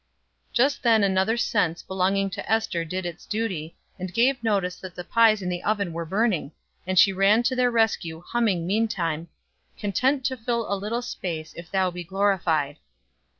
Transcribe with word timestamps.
Just 0.51 0.81
then 0.81 1.03
another 1.03 1.37
sense 1.37 1.83
belonging 1.83 2.31
to 2.31 2.51
Ester 2.51 2.83
did 2.83 3.05
its 3.05 3.27
duty, 3.27 3.77
and 3.99 4.11
gave 4.11 4.43
notice 4.43 4.75
that 4.77 4.95
the 4.95 5.03
pies 5.03 5.43
in 5.43 5.49
the 5.49 5.61
oven 5.61 5.93
were 5.93 6.07
burning; 6.07 6.53
and 6.87 6.97
she 6.97 7.13
ran 7.13 7.43
to 7.43 7.55
their 7.55 7.69
rescue, 7.69 8.23
humming 8.25 8.65
meantime: 8.65 9.27
"Content 9.79 10.25
to 10.25 10.37
fill 10.37 10.73
a 10.73 10.73
little 10.73 11.03
space 11.03 11.53
If 11.53 11.69
thou 11.69 11.91
be 11.91 12.03
glorified." 12.03 12.77